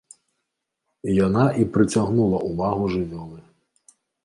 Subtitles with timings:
[1.25, 3.39] Яна і прыцягнула ўвагу жывёлы.